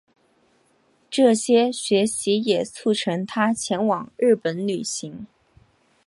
[1.11, 5.27] 这些学习也促成他前往日本旅行。